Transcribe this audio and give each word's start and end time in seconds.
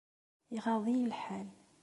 Iɣaḍ-iyi 0.55 1.05
lḥal. 1.11 1.49